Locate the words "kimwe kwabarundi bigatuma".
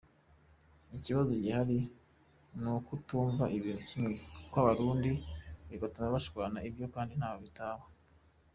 3.89-6.13